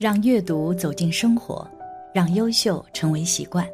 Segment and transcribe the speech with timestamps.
[0.00, 1.70] 让阅读走进生活，
[2.14, 3.68] 让优秀成为习惯。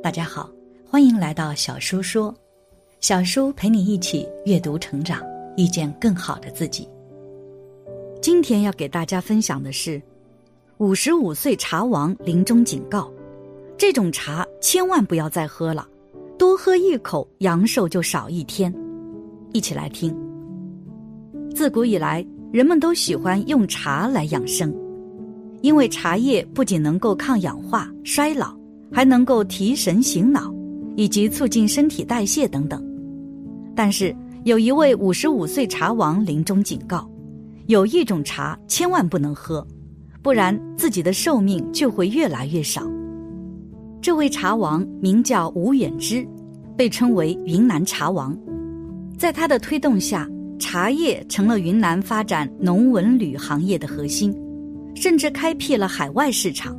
[0.00, 0.48] 大家好，
[0.88, 2.32] 欢迎来到小叔说，
[3.00, 5.20] 小叔陪你一起阅读成长，
[5.56, 6.88] 遇见更好的自己。
[8.20, 10.00] 今天要给大家分享的是，
[10.78, 13.12] 五十五岁茶王临终警告：
[13.76, 15.84] 这种茶千万不要再喝了，
[16.38, 18.72] 多喝一口阳寿就少一天。
[19.52, 20.16] 一起来听。
[21.52, 24.72] 自古以来，人们都喜欢用茶来养生。
[25.62, 28.52] 因为茶叶不仅能够抗氧化、衰老，
[28.92, 30.52] 还能够提神醒脑，
[30.96, 32.84] 以及促进身体代谢等等。
[33.74, 37.08] 但是，有一位五十五岁茶王临终警告：
[37.66, 39.64] 有一种茶千万不能喝，
[40.20, 42.82] 不然自己的寿命就会越来越少。
[44.00, 46.26] 这位茶王名叫吴远之，
[46.76, 48.36] 被称为云南茶王。
[49.16, 54.36] 在他的推动下，茶叶成了云南发展农文旅行业的核心。
[54.94, 56.76] 甚至开辟了海外市场。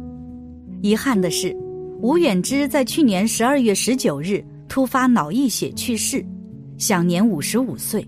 [0.82, 1.56] 遗憾的是，
[2.02, 6.26] 吴远之在去年十二月十九日突发脑溢血去世，
[6.78, 8.06] 享年五十五岁。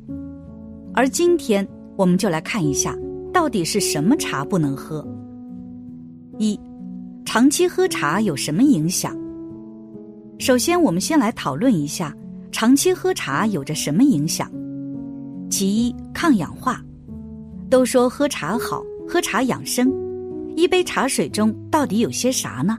[0.93, 2.97] 而今天，我们就来看一下，
[3.33, 5.05] 到底是什么茶不能喝。
[6.37, 6.59] 一，
[7.25, 9.17] 长期喝茶有什么影响？
[10.37, 12.13] 首先，我们先来讨论一下
[12.51, 14.51] 长期喝茶有着什么影响。
[15.49, 16.81] 其一，抗氧化。
[17.69, 18.83] 都说喝茶好。
[19.07, 19.93] 喝茶养生，
[20.55, 22.77] 一杯茶水中到底有些啥呢？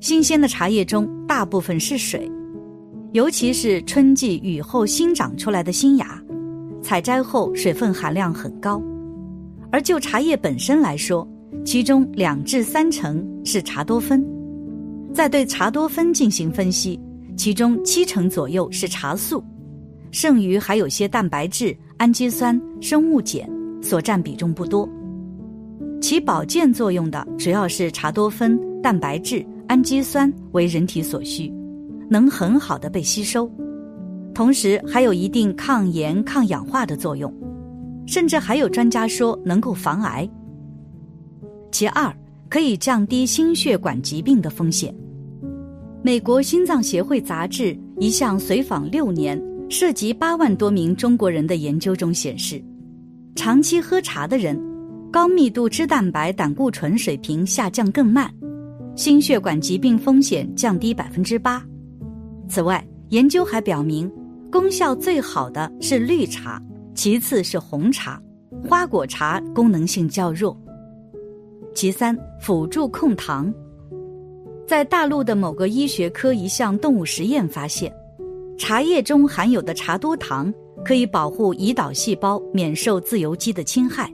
[0.00, 2.30] 新鲜的茶叶中大部分是水，
[3.12, 6.22] 尤其是春季雨后新长出来的新芽，
[6.80, 8.80] 采摘后水分含量很高。
[9.72, 11.26] 而就茶叶本身来说，
[11.64, 14.24] 其中两至三成是茶多酚。
[15.12, 17.00] 再对茶多酚进行分析，
[17.36, 19.42] 其中七成左右是茶素，
[20.12, 23.48] 剩余还有些蛋白质、氨基酸、生物碱，
[23.82, 24.88] 所占比重不多。
[26.00, 31.52] 起保健作用的主要是茶多酚、蛋白质、氨基酸为人体所需，
[32.08, 33.50] 能很好的被吸收，
[34.34, 37.32] 同时还有一定抗炎、抗氧化的作用，
[38.06, 40.28] 甚至还有专家说能够防癌。
[41.72, 42.14] 其二，
[42.48, 44.94] 可以降低心血管疾病的风险。
[46.02, 52.62] 美国心脏协会杂志一项随访六年、涉及八万多名中国人的研究中显示，
[53.34, 54.75] 长期喝茶的人。
[55.16, 58.30] 高密度脂蛋白胆固醇水平下降更慢，
[58.96, 61.64] 心血管疾病风险降低百分之八。
[62.50, 64.12] 此外，研究还表明，
[64.52, 66.62] 功效最好的是绿茶，
[66.94, 68.20] 其次是红茶，
[68.68, 70.54] 花果茶功能性较弱。
[71.74, 73.50] 其三，辅助控糖。
[74.66, 77.90] 在大陆的某个医学科一项动物实验发现，
[78.58, 80.52] 茶叶中含有的茶多糖
[80.84, 84.12] 可以保护胰岛细胞免受自由基的侵害。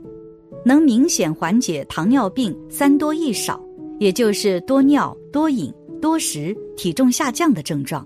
[0.65, 3.61] 能明显缓解糖尿病三多一少，
[3.99, 8.05] 也就是多尿、多饮、多食、体重下降的症状，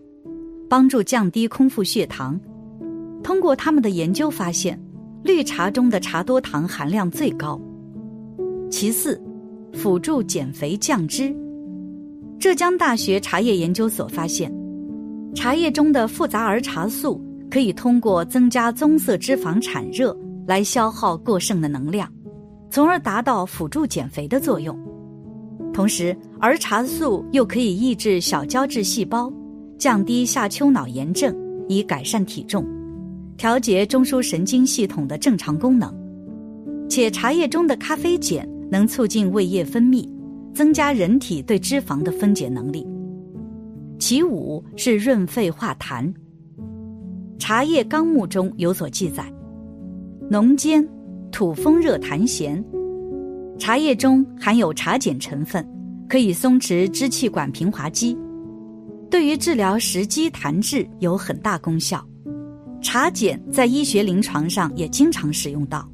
[0.68, 2.40] 帮助降低空腹血糖。
[3.24, 4.80] 通过他们的研究发现，
[5.24, 7.60] 绿茶中的茶多糖含量最高。
[8.72, 9.22] 其次，
[9.74, 11.36] 辅助减肥降脂。
[12.40, 14.52] 浙江大学茶叶研究所发现，
[15.36, 20.18] 茶叶中的复杂儿茶素可以通过增加棕色脂肪产热
[20.48, 22.12] 来消耗过剩的能量。
[22.70, 24.78] 从而达到辅助减肥的作用，
[25.74, 29.32] 同时儿茶素又可以抑制小胶质细胞，
[29.78, 31.36] 降低下丘脑炎症，
[31.68, 32.66] 以改善体重，
[33.38, 35.94] 调节中枢神经系统的正常功能。
[36.90, 40.08] 且茶叶中的咖啡碱能促进胃液分泌，
[40.54, 42.88] 增加人体对脂肪的分解能力。
[44.00, 46.14] 其五是润肺化痰。
[47.40, 49.32] 茶叶纲目中有所记载，
[50.30, 50.88] 浓煎。
[51.32, 52.64] 土风热痰涎，
[53.60, 55.68] 茶叶中含有茶碱成分，
[56.10, 58.18] 可以松弛支气管平滑肌，
[59.10, 62.04] 对于治疗食积痰滞有很大功效。
[62.82, 65.88] 茶碱在医学临床上也经常使用到。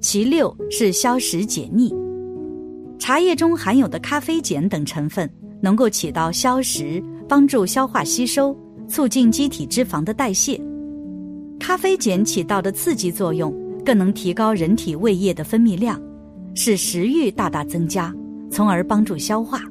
[0.00, 1.92] 其六是消食解腻，
[2.98, 5.28] 茶叶中含有的咖啡碱等成分
[5.60, 8.56] 能够起到消食、帮助消化吸收、
[8.88, 10.58] 促进机体脂肪的代谢。
[11.58, 13.52] 咖啡碱起到的刺激作用。
[13.88, 15.98] 更能提高人体胃液的分泌量，
[16.54, 18.14] 使食欲大大增加，
[18.50, 19.62] 从而帮助消化。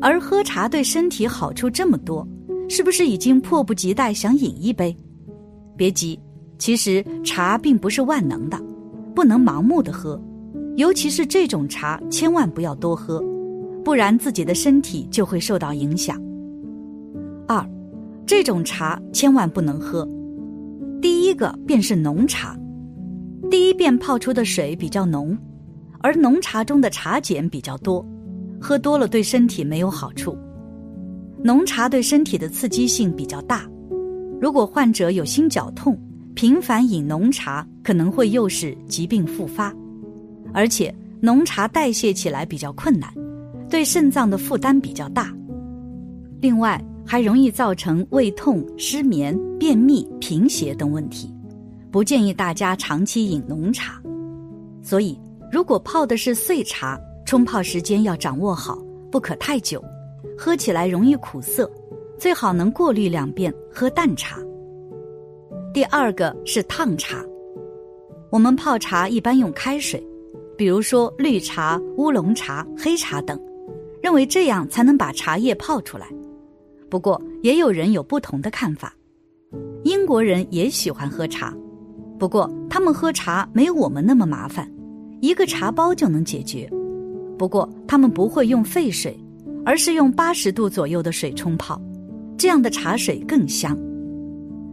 [0.00, 2.24] 而喝茶对身体好处这么多，
[2.68, 4.96] 是不是已经迫不及待想饮一杯？
[5.76, 6.16] 别急，
[6.56, 8.56] 其实茶并不是万能的，
[9.12, 10.16] 不能盲目的喝，
[10.76, 13.20] 尤其是这种茶，千万不要多喝，
[13.84, 16.16] 不然自己的身体就会受到影响。
[17.48, 17.68] 二，
[18.24, 20.08] 这种茶千万不能喝。
[21.02, 22.56] 第一个便是浓茶。
[23.50, 25.36] 第一遍泡出的水比较浓，
[26.00, 28.04] 而浓茶中的茶碱比较多，
[28.60, 30.36] 喝多了对身体没有好处。
[31.42, 33.66] 浓茶对身体的刺激性比较大，
[34.40, 35.98] 如果患者有心绞痛，
[36.34, 39.74] 频繁饮浓茶可能会诱使疾病复发，
[40.52, 43.10] 而且浓茶代谢起来比较困难，
[43.70, 45.32] 对肾脏的负担比较大。
[46.40, 51.32] 另外，还容易造成胃痛、失眠、便秘、贫血等问题，
[51.90, 54.00] 不建议大家长期饮浓茶。
[54.82, 55.18] 所以，
[55.50, 58.78] 如果泡的是碎茶，冲泡时间要掌握好，
[59.10, 59.82] 不可太久，
[60.36, 61.70] 喝起来容易苦涩，
[62.18, 64.38] 最好能过滤两遍喝淡茶。
[65.74, 67.22] 第二个是烫茶，
[68.30, 70.02] 我们泡茶一般用开水，
[70.56, 73.38] 比如说绿茶、乌龙茶、黑茶等，
[74.02, 76.06] 认为这样才能把茶叶泡出来。
[76.88, 78.94] 不过，也有人有不同的看法。
[79.84, 81.54] 英国人也喜欢喝茶，
[82.18, 84.68] 不过他们喝茶没我们那么麻烦，
[85.20, 86.68] 一个茶包就能解决。
[87.38, 89.16] 不过他们不会用沸水，
[89.64, 91.80] 而是用八十度左右的水冲泡，
[92.36, 93.78] 这样的茶水更香。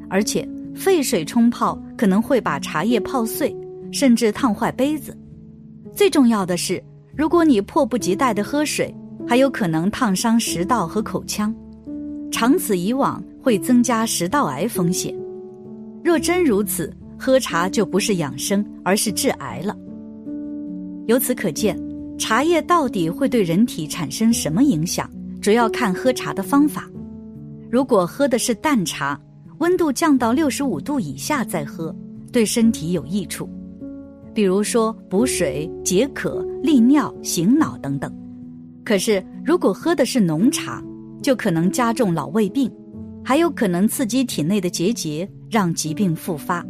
[0.10, 3.56] 而且沸水冲泡可能会把茶叶泡碎，
[3.92, 5.16] 甚至烫坏杯子。
[5.94, 6.84] 最重要的是，
[7.16, 8.94] 如果你迫不及待的喝水，
[9.28, 11.54] 还有可能烫伤食道和口腔。
[12.32, 15.16] 长此以往，会增加食道癌风险。
[16.04, 16.92] 若真如此，
[17.26, 19.76] 喝茶就不是养生，而是致癌了。
[21.08, 21.76] 由此可见，
[22.20, 25.10] 茶叶到底会对人体产生什么影响，
[25.42, 26.88] 主要看喝茶的方法。
[27.72, 29.20] 如果喝的是淡茶，
[29.58, 31.92] 温度降到六十五度以下再喝，
[32.32, 33.50] 对身体有益处，
[34.32, 38.16] 比如说补水、解渴、利尿、醒脑等等。
[38.84, 40.80] 可是，如果喝的是浓茶，
[41.24, 42.72] 就可能加重老胃病，
[43.24, 46.64] 还有可能刺激体内的结节，让疾病复发。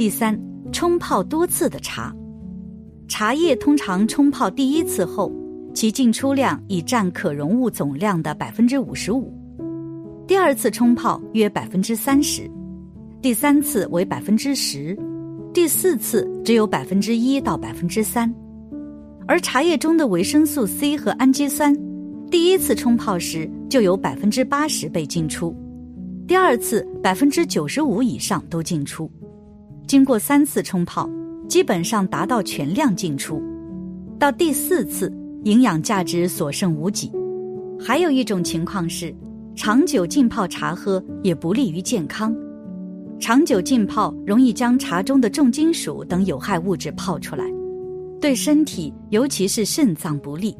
[0.00, 0.34] 第三，
[0.72, 2.10] 冲泡多次的茶，
[3.06, 5.30] 茶叶通常冲泡第一次后，
[5.74, 9.30] 其进出量已占可溶物总量的百分之五十五；
[10.26, 12.50] 第二次冲泡约百分之三十，
[13.20, 14.98] 第三次为百分之十，
[15.52, 18.34] 第四次只有百分之一到百分之三。
[19.28, 21.76] 而茶叶中的维生素 C 和氨基酸。
[22.30, 25.54] 第一次冲泡时就有百分之八十被进出，
[26.26, 29.10] 第二次百分之九十五以上都进出，
[29.90, 31.10] 经过三次冲泡，
[31.48, 33.42] 基本上达到全量进出，
[34.20, 37.10] 到第四次营养价值所剩无几。
[37.76, 39.12] 还有一种情况是，
[39.56, 42.32] 长久浸泡茶喝也不利于健康，
[43.18, 47.44] 长久浸泡容易将茶中的重金属等有害物质泡出来，
[48.20, 50.56] 对身体尤其是肾脏不利。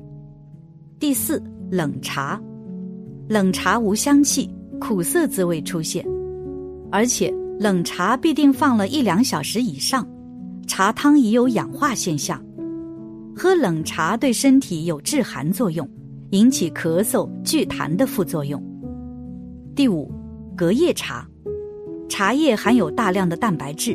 [0.99, 1.41] 第四。
[1.71, 2.43] 冷茶，
[3.29, 4.51] 冷茶无香气，
[4.81, 6.05] 苦涩滋味出现，
[6.91, 10.09] 而且冷茶必定放了一两小时以上，
[10.67, 12.43] 茶汤已有氧化现象。
[13.37, 15.87] 喝冷茶对身体有致寒作用，
[16.31, 18.59] 引起咳嗽、聚痰的副作用。
[19.77, 20.11] 第五，
[20.57, 21.29] 隔夜茶，
[22.09, 23.95] 茶叶含有大量的蛋白质，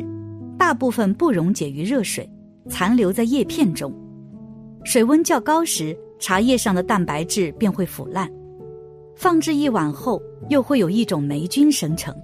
[0.56, 2.30] 大部分不溶解于热水，
[2.68, 3.92] 残留在叶片中，
[4.84, 5.98] 水温较高时。
[6.20, 8.30] 茶叶上的蛋白质便会腐烂，
[9.16, 12.14] 放置一晚后又会有一种霉菌生成。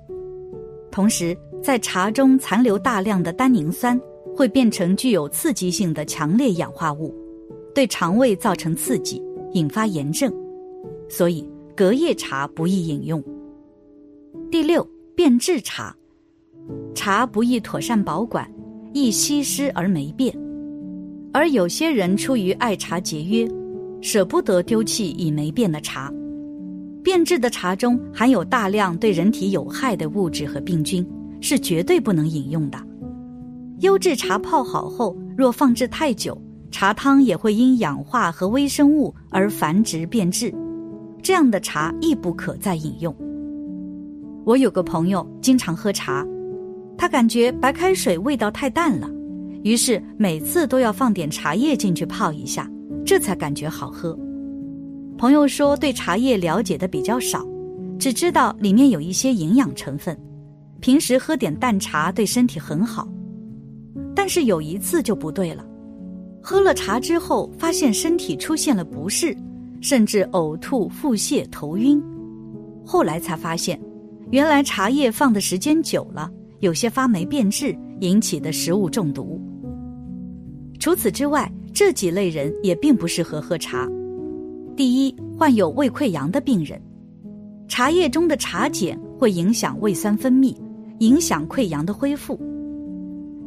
[0.93, 3.99] 同时，在茶中残留大量的单宁酸，
[4.37, 7.15] 会变成具有刺激性的强烈氧化物，
[7.75, 9.21] 对肠胃造成刺激，
[9.55, 10.31] 引发炎症。
[11.09, 13.25] 所以，隔夜茶不宜饮用。
[14.51, 15.97] 第六，变质茶，
[16.95, 18.47] 茶不易妥善保管，
[18.93, 20.37] 易稀释而霉变，
[21.33, 23.49] 而有些人出于爱茶节约。
[24.03, 26.13] 舍不得丢弃已霉变的茶，
[27.03, 31.07] 变质的茶中含有大量对人体有害的物质和病菌，
[31.41, 32.79] 是绝对不能饮用的。
[33.81, 36.41] 优质茶泡好后，若放置太久，
[36.71, 40.55] 茶汤也会因氧化和微生物而繁殖变质，
[41.21, 43.15] 这样的茶亦不可再饮用。
[44.45, 46.25] 我有个朋友经常喝茶，
[46.97, 49.11] 他感觉白开水味道太淡了，
[49.65, 52.71] 于是每次都要放点茶叶进去泡一下。
[53.05, 54.17] 这才感觉好喝。
[55.23, 57.47] 朋友说对茶叶了解的比较少，
[57.97, 60.19] 只知道里面有一些营养成分，
[60.81, 63.07] 平时喝点淡茶对身体很好。
[64.17, 65.65] 但是有一次就不对了，
[66.43, 69.33] 喝了茶之后发现身体出现了不适，
[69.81, 72.03] 甚至呕吐、腹泻、头晕。
[72.85, 73.81] 后来才发现，
[74.33, 79.41] 原来茶叶放的时间久了，有些发霉变质引起的食物中毒。
[80.81, 81.49] 除此之外。
[81.75, 83.89] 这几类人也并不适合喝茶。
[84.75, 86.81] 第一，患有胃溃疡的病人，
[87.69, 90.57] 茶叶中的茶碱会影响胃酸分泌，
[91.01, 92.41] 影响溃疡的恢复。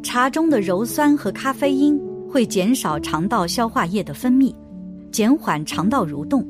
[0.03, 4.53] 茶中的鞣酸和咖啡因会减少肠道消化液的分泌，
[5.12, 6.46] 减缓肠道蠕动，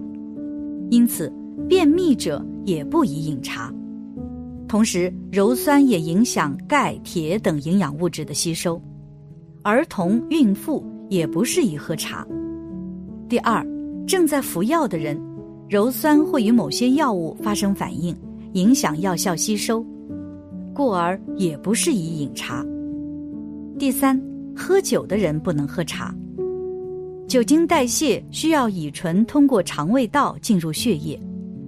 [0.89, 1.32] 因此
[1.70, 3.74] 便秘者也不宜饮茶。
[4.67, 8.82] 同时，鞣酸也影响钙、铁等营养物质的吸收，
[9.63, 12.27] 儿童、孕妇也不适宜喝茶。
[13.29, 13.65] 第二，
[14.08, 15.20] 正在服药的人，
[15.68, 18.16] 鞣酸会与某些药物发生反应，
[18.54, 19.84] 影响药效吸收，
[20.76, 22.64] 故而也不适宜饮茶。
[23.80, 24.22] 第三，
[24.56, 26.14] 喝酒的人不能喝茶。
[27.28, 31.20] 酒精代谢需要乙醇通过肠胃道进入血液，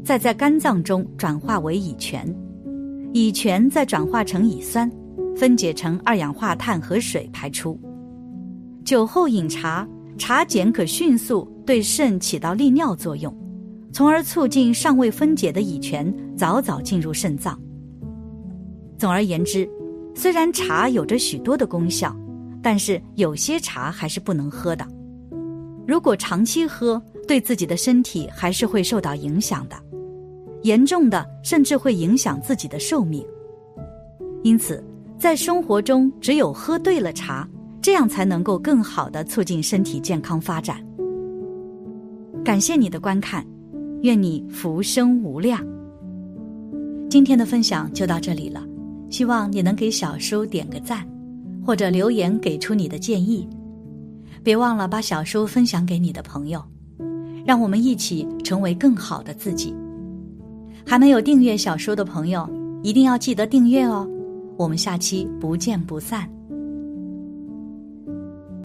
[0.04, 2.24] 再在肝脏中转化为乙醛。
[3.14, 4.90] 乙醛再转化成乙酸，
[5.36, 7.80] 分解成二氧化碳和水排出。
[8.86, 13.34] 酒后饮茶，茶碱可迅速对肾起到利尿作用，
[13.92, 17.60] 从而促进尚未分解的乙醛早早进入肾脏。
[18.98, 19.70] 总而言之，
[20.16, 22.16] 虽然茶有着许多的功效，
[22.62, 24.86] 但是有些茶还是不能喝的。
[25.88, 29.76] 如果长期喝，对自己的身体还是会受到影响的。
[30.64, 33.24] 严重的甚至会影响自己的寿命，
[34.44, 34.84] 因此
[35.20, 37.48] 在生活中只有喝对了茶，
[37.88, 40.86] 这样才能够更好的促进身体健康发展。
[42.44, 43.48] 感谢你的观看，
[44.02, 45.66] 愿你福生无量。
[47.10, 48.62] 今天的分享就到这里了，
[49.10, 51.08] 希望你能给小叔点个赞，
[51.66, 53.48] 或者留言给出你的建议。
[54.44, 56.62] 别忘了把小叔分享给你的朋友，
[57.46, 59.74] 让我们一起成为更好的自己。
[60.86, 62.46] 还没有订阅小说的朋友，
[62.84, 64.06] 一定要记得订阅哦！
[64.58, 66.30] 我们下期不见不散。